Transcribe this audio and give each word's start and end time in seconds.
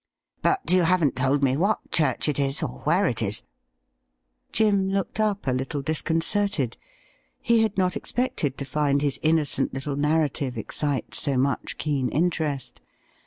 'But 0.41 0.71
you 0.71 0.81
haven't 0.81 1.15
told 1.15 1.43
me 1.43 1.55
what 1.55 1.91
chvu 1.91 2.17
ch 2.19 2.29
it 2.29 2.39
is 2.39 2.63
or 2.63 2.79
where 2.85 3.05
it 3.05 3.21
is.' 3.21 3.43
Jim 4.51 4.89
looked 4.89 5.19
up 5.19 5.45
a 5.45 5.51
little 5.51 5.83
disconcerted. 5.83 6.75
He 7.39 7.61
had 7.61 7.77
not 7.77 7.95
ex 7.95 8.11
pected 8.11 8.57
to 8.57 8.65
find 8.65 9.03
his 9.03 9.19
innocent 9.21 9.75
little 9.75 9.95
narrative 9.95 10.57
excite 10.57 11.13
so 11.13 11.37
much 11.37 11.77
keen 11.77 12.09
interest. 12.09 12.81